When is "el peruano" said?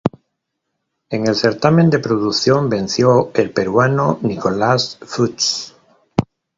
3.35-4.17